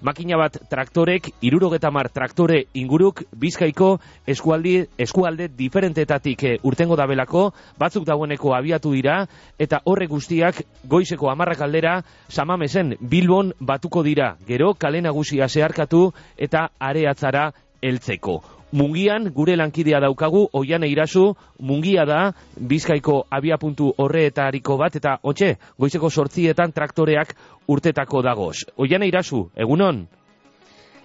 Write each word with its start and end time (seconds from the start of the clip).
Makina 0.00 0.36
bat 0.38 0.54
traktorek, 0.70 1.32
irurogetamar 1.42 2.08
traktore 2.14 2.64
inguruk, 2.78 3.24
bizkaiko 3.34 3.96
eskualdi, 4.30 4.84
eskualde 4.98 5.48
diferentetatik 5.58 6.44
eh, 6.46 6.54
urtengo 6.62 6.96
dabelako, 6.96 7.48
batzuk 7.78 8.06
dagoeneko 8.06 8.54
abiatu 8.54 8.92
dira, 8.94 9.24
eta 9.58 9.82
horre 9.84 10.06
guztiak 10.06 10.62
goizeko 10.86 11.30
amarrak 11.32 11.64
aldera, 11.66 11.96
samamesen 12.28 12.94
bilbon 13.00 13.52
batuko 13.58 14.04
dira, 14.06 14.36
gero 14.46 14.74
kale 14.78 15.02
nagusia 15.02 15.48
zeharkatu 15.48 16.12
eta 16.36 16.68
areatzara 16.78 17.50
heltzeko. 17.82 18.40
Mungian 18.72 19.30
gure 19.32 19.54
lankidea 19.56 20.00
daukagu, 20.04 20.42
oian 20.52 20.84
eirazu, 20.84 21.30
mungia 21.64 22.04
da, 22.04 22.18
bizkaiko 22.60 23.22
abiapuntu 23.32 23.94
horreetariko 23.96 24.76
bat, 24.76 24.98
eta 25.00 25.16
hotxe, 25.22 25.54
goizeko 25.80 26.10
sortzietan 26.10 26.74
traktoreak 26.76 27.32
urtetako 27.68 28.22
dagoz. 28.22 28.66
Oian 28.76 29.06
eirazu, 29.08 29.46
egunon? 29.56 30.04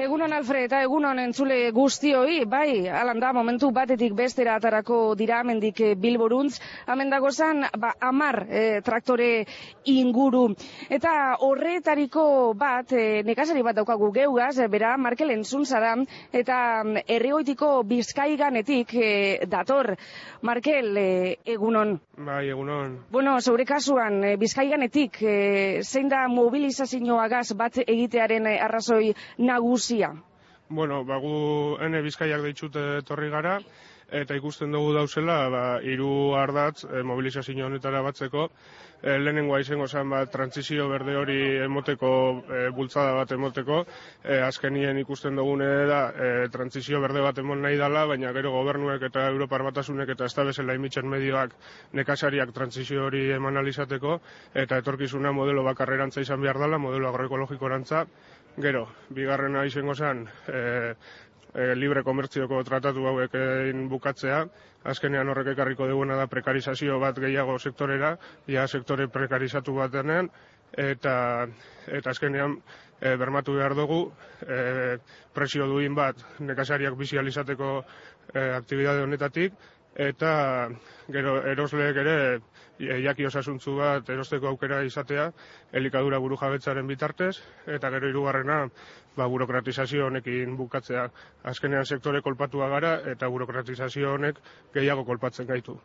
Egunon 0.01 0.33
Alfred 0.33 0.65
eta 0.65 0.79
egunon 0.81 1.19
entzule 1.21 1.69
guztioi, 1.71 2.45
bai, 2.49 2.87
alan 2.89 3.19
da, 3.21 3.29
momentu 3.33 3.69
batetik 3.71 4.15
bestera 4.17 4.55
atarako 4.57 5.13
dira 5.15 5.41
amendik 5.43 5.81
eh, 5.85 5.91
bilboruntz, 5.93 6.57
amen 6.89 7.11
dago 7.13 7.29
zan, 7.29 7.67
ba, 7.77 7.91
amar 8.01 8.39
eh, 8.49 8.81
traktore 8.81 9.45
inguru. 9.85 10.47
Eta 10.89 11.11
horretariko 11.45 12.25
bat, 12.57 12.89
eh, 12.97 13.21
nekazari 13.27 13.61
bat 13.61 13.77
daukagu 13.77 14.09
geugaz, 14.15 14.57
eh, 14.57 14.67
bera, 14.67 14.95
Markel 14.97 15.29
entzuntzara, 15.35 15.93
eta 16.33 16.57
mm, 16.83 17.05
herrioitiko 17.07 17.83
bizkaiganetik 17.85 18.95
eh, 18.97 19.45
dator. 19.45 19.93
Markel, 20.41 20.97
eh, 20.97 21.37
egunon. 21.45 21.99
Bai, 22.17 22.49
egunon. 22.49 22.97
Bueno, 23.11 23.37
zeure 23.41 23.63
kasuan, 23.65 24.23
eh, 24.23 24.35
bizkaiganetik, 24.41 25.21
eh, 25.21 25.83
zein 25.83 26.09
da 26.09 26.25
mobilizazioagaz 26.27 27.53
bat 27.53 27.77
egitearen 27.85 28.49
arrazoi 28.57 29.13
nagusia? 29.83 30.15
Bueno, 30.69 31.03
bagu 31.05 31.77
ene 31.81 32.01
bizkaiak 32.01 32.41
deitxut 32.41 32.75
etorri 32.75 33.29
gara, 33.29 33.59
eta 34.13 34.35
ikusten 34.35 34.71
dugu 34.71 34.93
dauzela, 34.93 35.49
ba, 35.49 35.63
iru 35.81 36.35
ardatz 36.37 36.85
e, 36.85 37.03
mobilizazio 37.03 37.65
honetara 37.65 38.01
batzeko, 38.01 38.47
e, 39.01 39.17
lehenengoa 39.19 39.59
izango 39.59 39.87
zen, 39.87 40.09
ba, 40.09 40.25
transizio 40.25 40.87
berde 40.89 41.15
hori 41.17 41.37
emoteko, 41.65 42.11
e, 42.47 42.69
bultzada 42.77 43.13
bat 43.17 43.31
emoteko, 43.35 43.83
e, 44.23 44.39
azkenien 44.41 44.97
ikusten 45.01 45.35
dugune 45.35 45.67
da, 45.89 46.01
e, 46.15 46.47
transizio 46.53 47.01
berde 47.01 47.21
bat 47.21 47.37
emon 47.43 47.61
nahi 47.61 47.77
dala, 47.77 48.05
baina 48.05 48.31
gero 48.33 48.51
gobernuek 48.55 49.03
eta 49.09 49.27
Europar 49.33 49.63
batasunek 49.69 50.09
eta 50.15 50.25
ez 50.25 50.33
da 50.33 50.47
bezala 50.49 50.77
imitzen 50.79 51.09
medioak 51.09 51.53
nekasariak 51.93 52.53
transizio 52.53 53.05
hori 53.09 53.29
eman 53.35 53.57
alizateko, 53.57 54.19
eta 54.53 54.79
etorkizuna 54.81 55.33
modelo 55.33 55.63
bakarrerantza 55.67 56.21
izan 56.21 56.41
behar 56.41 56.61
dela, 56.65 56.77
modelo 56.77 57.09
agroekologiko 57.09 57.69
Gero, 58.61 58.83
bigarrena 59.09 59.63
izango 59.65 59.95
zen, 59.97 60.27
e, 60.47 60.93
e, 61.53 61.63
libre 61.75 62.03
komertzioko 62.05 62.59
tratatu 62.67 63.07
hauek 63.09 63.33
egin 63.39 63.87
bukatzea, 63.89 64.43
azkenean 64.93 65.29
horrek 65.31 65.49
ekarriko 65.55 65.87
duguna 65.89 66.19
da 66.19 66.27
prekarizazio 66.29 66.99
bat 67.01 67.17
gehiago 67.17 67.57
sektorera, 67.57 68.11
ja 68.47 68.67
sektore 68.67 69.07
prekarizatu 69.09 69.73
bat 69.79 69.91
denean, 69.95 70.29
eta, 70.77 71.15
eta 71.87 72.13
azkenean 72.13 72.59
e, 73.01 73.15
bermatu 73.17 73.57
behar 73.57 73.73
dugu, 73.79 74.03
e, 74.45 74.99
presio 75.33 75.65
duin 75.73 75.97
bat 75.97 76.21
nekasariak 76.39 76.97
bizializateko 76.99 77.71
e, 77.81 78.49
aktibidade 78.59 79.01
honetatik, 79.07 79.57
eta 79.95 80.69
gero 81.11 81.35
erosleek 81.45 81.97
ere 82.01 82.15
e, 82.79 82.99
jaki 83.03 83.27
osasuntzu 83.29 83.75
bat 83.77 84.09
erosteko 84.09 84.47
aukera 84.49 84.81
izatea 84.83 85.29
elikadura 85.71 86.19
buru 86.19 86.37
jabetzaren 86.37 86.87
bitartez 86.87 87.35
eta 87.67 87.89
gero 87.93 88.09
hirugarrena 88.09 88.67
ba, 89.15 89.27
burokratizazio 89.27 90.07
honekin 90.07 90.57
bukatzea 90.57 91.09
azkenean 91.43 91.85
sektore 91.85 92.21
kolpatua 92.21 92.69
gara 92.69 92.95
eta 93.11 93.29
burokratizazio 93.29 94.13
honek 94.13 94.39
gehiago 94.73 95.05
kolpatzen 95.05 95.47
gaitu. 95.47 95.77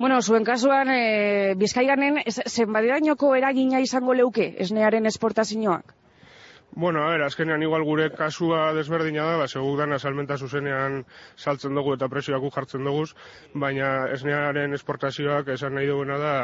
Bueno, 0.00 0.22
zuen 0.22 0.44
kasuan, 0.44 0.88
e, 0.88 1.54
bizkaiganen, 1.60 2.22
zenbadirainoko 2.48 3.34
eragina 3.36 3.82
izango 3.84 4.14
leuke, 4.14 4.54
esnearen 4.64 5.04
esportazioak? 5.10 5.92
Bueno, 6.72 7.02
a 7.02 7.10
ver, 7.10 7.22
azkenean 7.22 7.62
igual 7.62 7.82
gure 7.82 8.04
kasua 8.14 8.72
desberdina 8.72 9.24
da, 9.26 9.38
ba, 9.40 9.46
segu 9.48 9.72
dana 9.76 9.98
salmenta 9.98 10.36
zuzenean 10.38 11.00
saltzen 11.36 11.74
dugu 11.74 11.96
eta 11.96 12.08
presioak 12.08 12.46
jartzen 12.54 12.86
dugu, 12.86 13.08
baina 13.54 14.06
esnearen 14.14 14.76
esportazioak 14.78 15.50
esan 15.56 15.74
nahi 15.74 15.88
duguna 15.90 16.18
da, 16.22 16.34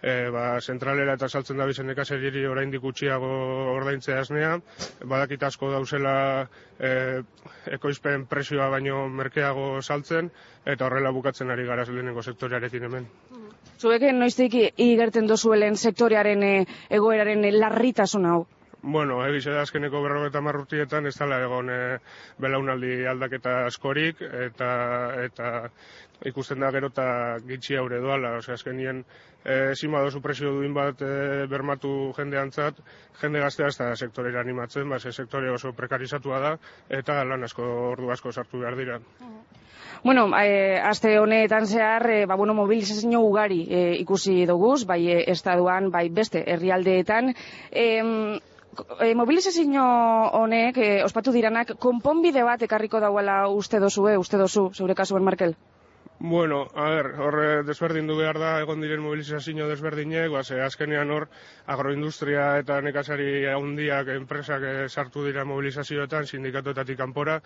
e, 0.00 0.30
ba, 0.32 0.46
zentralera 0.62 1.18
eta 1.20 1.28
saltzen 1.28 1.60
da 1.60 1.68
bizen 1.68 1.92
ekaseriri 1.92 2.46
orain 2.48 2.72
dikutxiago 2.72 3.30
ordaintzea 3.74 4.22
esnea, 4.24 4.56
badakit 5.04 5.44
asko 5.44 5.70
dauzela 5.74 6.16
e, 6.80 7.20
ekoizpen 7.76 8.26
presioa 8.32 8.70
baino 8.72 9.04
merkeago 9.12 9.82
saltzen, 9.82 10.32
eta 10.64 10.88
horrela 10.88 11.12
bukatzen 11.12 11.52
ari 11.52 11.68
garaz 11.68 11.90
lehenengo 11.90 12.24
sektorearekin 12.24 12.88
hemen. 12.88 13.08
Zueken 13.78 14.18
noiztik 14.18 14.56
igerten 14.56 15.28
dozuelen 15.28 15.76
sektorearen 15.76 16.42
e, 16.42 16.54
egoeraren 16.88 17.44
larritasun 17.60 18.24
hau? 18.32 18.46
Bueno, 18.82 19.18
egize 19.26 19.50
da 19.50 19.62
azkeneko 19.66 20.02
berrogeta 20.04 20.40
marrutietan 20.44 21.06
ez 21.08 21.14
dela 21.18 21.40
egon 21.42 21.70
e, 21.72 21.78
belaunaldi 22.38 23.06
aldaketa 23.10 23.64
askorik 23.66 24.20
eta 24.22 24.68
eta 25.24 25.52
ikusten 26.24 26.60
da 26.60 26.70
gero 26.72 26.90
eta 26.92 27.06
gitxi 27.48 27.76
haure 27.76 28.00
doala. 28.00 28.36
Ose, 28.38 28.52
azkenien 28.52 29.02
e, 29.44 29.74
zima 29.74 30.00
dozu 30.04 30.22
presio 30.22 30.52
duin 30.54 30.74
bat 30.76 31.02
e, 31.02 31.46
bermatu 31.50 32.12
jende 32.16 32.38
antzat, 32.40 32.78
jende 33.20 33.42
gaztea 33.42 33.72
ez 33.72 33.76
da 33.78 33.90
sektorera 33.96 34.40
animatzen, 34.40 34.88
ba, 34.88 35.00
sektore 35.00 35.50
oso 35.50 35.72
prekarizatua 35.76 36.40
da 36.40 36.56
eta 37.00 37.22
lan 37.24 37.44
asko 37.44 37.66
ordu 37.92 38.10
asko 38.12 38.32
sartu 38.32 38.62
behar 38.64 38.76
dira. 38.76 39.00
Bueno, 40.04 40.28
e, 40.38 40.76
aste 40.78 41.18
honetan 41.18 41.66
zehar, 41.66 42.04
e, 42.10 42.26
ba, 42.26 42.36
bueno, 42.36 42.54
mobilizazio 42.54 43.20
ugari 43.20 43.64
e, 43.68 43.86
ikusi 44.02 44.44
doguz, 44.46 44.84
bai 44.86 45.00
e, 45.10 45.22
estaduan, 45.32 45.90
bai 45.90 46.08
beste 46.10 46.44
herrialdeetan. 46.46 47.32
E, 47.72 47.86
e, 49.00 49.14
mobilizazio 49.14 49.84
honek, 50.40 50.78
e, 50.78 50.90
ospatu 51.04 51.32
diranak, 51.36 51.76
konponbide 51.78 52.44
bat 52.46 52.62
ekarriko 52.62 53.00
dauela 53.00 53.38
uste 53.48 53.80
dozu, 53.80 54.08
uste 54.20 54.38
dozu, 54.42 54.70
zeure 54.74 54.94
kasuan, 54.94 55.24
Markel? 55.24 55.56
Bueno, 56.28 56.66
a 56.74 56.88
ver, 56.90 57.06
horre 57.22 57.62
desberdin 57.62 58.08
du 58.10 58.16
behar 58.18 58.40
da, 58.42 58.48
egon 58.58 58.80
diren 58.82 58.98
mobilizazio 59.04 59.68
desberdinek, 59.70 60.26
ba, 60.34 60.40
ze 60.42 60.56
azkenean 60.58 61.12
hor 61.14 61.28
agroindustria 61.70 62.46
eta 62.58 62.80
nekazari 62.82 63.44
handiak 63.46 64.10
enpresak 64.16 64.64
eh, 64.66 64.88
sartu 64.88 65.22
dira 65.22 65.44
mobilizazioetan, 65.46 66.26
sindikatuetatik 66.26 66.98
kanpora, 66.98 67.36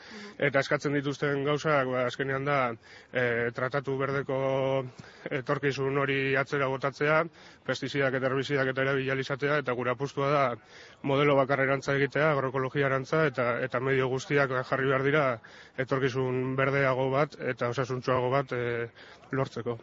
eta 0.48 0.62
eskatzen 0.64 0.96
dituzten 0.96 1.44
gauzak, 1.44 1.90
ba, 1.92 2.06
azkenean 2.08 2.48
da, 2.48 2.56
e, 3.12 3.50
tratatu 3.52 3.98
berdeko 4.00 4.38
etorkizun 5.42 6.00
hori 6.00 6.18
atzera 6.40 6.70
botatzea, 6.72 7.20
pestizidak 7.68 8.16
eta 8.16 8.30
herbizidak 8.30 8.72
eta 8.72 8.86
erabilalizatea, 8.86 9.60
eta 9.60 9.76
gura 9.76 9.92
apustua 9.92 10.32
da 10.32 10.46
modelo 11.04 11.36
bakarrerantza 11.36 11.98
egitea, 12.00 12.32
agroekologiarantza, 12.32 13.26
eta, 13.28 13.50
eta 13.68 13.84
medio 13.84 14.08
guztiak 14.08 14.56
jarri 14.72 14.88
behar 14.88 15.04
dira 15.04 15.26
etorkizun 15.84 16.56
berdeago 16.56 17.10
bat, 17.12 17.36
eta 17.52 17.68
osasuntxoago 17.76 18.32
bat, 18.32 18.56
lortzeko. 19.32 19.78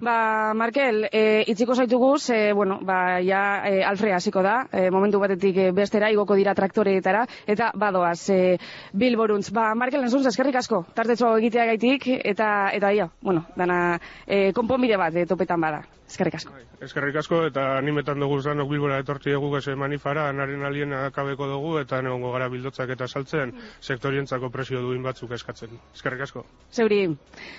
Ba, 0.00 0.52
Markel, 0.54 1.08
e, 1.12 1.44
itziko 1.46 1.74
zaitugu, 1.74 2.18
ze, 2.18 2.52
bueno, 2.52 2.80
ba, 2.82 3.20
ja, 3.22 3.62
e, 3.68 3.84
Alfre 3.84 4.12
hasiko 4.12 4.42
da, 4.42 4.66
e, 4.72 4.90
momentu 4.90 5.20
batetik 5.22 5.56
e, 5.56 5.70
bestera, 5.72 6.10
igoko 6.10 6.34
dira 6.34 6.54
traktoreetara, 6.54 7.24
eta 7.46 7.70
badoaz, 7.74 8.28
e, 8.30 8.58
bilboruntz. 8.92 9.50
Ba, 9.54 9.70
Markel, 9.74 10.02
enzuntz, 10.02 10.26
eskerrik 10.26 10.58
asko, 10.58 10.84
tartetxo 10.94 11.36
egitea 11.38 11.66
gaitik, 11.72 12.08
eta, 12.24 12.70
eta, 12.74 12.92
ia, 12.92 13.10
bueno, 13.22 13.46
dana, 13.56 14.00
e, 14.26 14.50
konponbide 14.52 14.98
bat, 14.98 15.14
e, 15.14 15.26
topetan 15.30 15.62
bada. 15.62 15.84
Eskerrik 16.04 16.34
asko. 16.36 16.52
Bai, 16.52 16.64
eskerrik 16.84 17.16
asko, 17.16 17.38
eta 17.48 17.62
animetan 17.78 18.20
dugu 18.20 18.36
zanok 18.42 18.68
bilbora 18.70 18.98
etorti 19.00 19.32
dugu 19.32 19.48
geze 19.54 19.72
manifara, 19.74 20.28
anaren 20.28 20.62
alien 20.68 20.92
akabeko 20.98 21.48
dugu, 21.48 21.72
eta 21.80 22.02
neongo 22.04 22.32
gara 22.34 22.50
bildotzak 22.52 22.92
eta 22.94 23.08
saltzen, 23.08 23.54
sektorientzako 23.80 24.50
presio 24.52 24.82
duin 24.84 25.02
batzuk 25.02 25.32
eskatzen. 25.34 25.72
Eskerrik 25.96 26.26
asko. 26.26 26.44
Zeuri. 26.70 27.00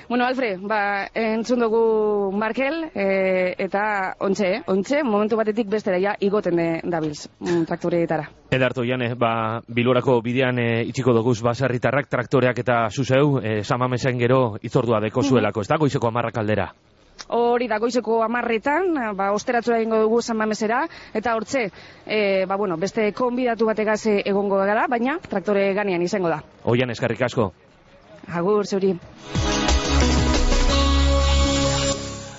Bueno, 0.08 0.28
Alfre, 0.28 0.54
ba, 0.62 0.80
entzun 1.18 1.66
dugu 1.66 1.82
Markel, 2.32 2.92
e, 2.94 3.56
eta 3.66 4.16
ontxe, 4.20 4.48
eh? 4.58 4.62
ontxe, 4.72 5.02
momentu 5.04 5.38
batetik 5.40 5.70
bestera 5.72 6.00
ja 6.02 6.16
igoten 6.20 6.56
de, 6.60 6.68
dabilz, 6.84 7.28
mm, 7.40 7.66
traktoreetara. 7.70 8.30
Edarto, 8.56 8.86
Jane, 8.86 9.14
ba, 9.20 9.62
bilorako 9.68 10.20
bidean 10.26 10.60
e, 10.60 10.68
itxiko 10.90 11.14
doguz 11.14 11.42
basarritarrak, 11.44 12.10
traktoreak 12.10 12.60
eta 12.64 12.86
zuzeu, 12.90 13.40
e, 13.42 13.64
samamesen 13.64 14.20
gero 14.20 14.58
itzordua 14.62 15.02
deko 15.04 15.24
zuelako, 15.24 15.62
ez 15.62 15.72
da, 15.72 15.80
goizeko 15.82 16.12
amarrak 16.12 16.38
aldera. 16.38 16.70
Hori 17.36 17.68
da 17.72 17.80
goizeko 17.80 18.20
amarretan, 18.26 18.94
ba, 19.18 19.32
osteratzura 19.34 19.80
egingo 19.80 20.02
dugu 20.04 20.22
zanbamesera, 20.22 20.84
eta 21.14 21.36
hortze, 21.36 21.70
e, 22.06 22.46
ba, 22.46 22.58
bueno, 22.58 22.78
beste 22.78 23.12
konbidatu 23.18 23.66
bategaz 23.72 24.02
egongo 24.18 24.60
gara, 24.62 24.86
baina 24.92 25.18
traktore 25.24 25.72
ganean 25.74 26.04
izango 26.06 26.30
da. 26.30 26.42
Oian, 26.66 26.92
eskarrik 26.92 27.22
asko. 27.26 27.52
Agur, 28.28 28.66
zeuri. 28.66 28.96